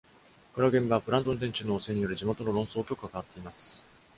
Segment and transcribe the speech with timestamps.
[0.55, 3.83] この現場はプラント運転中の汚染による地元の論争と関わっています。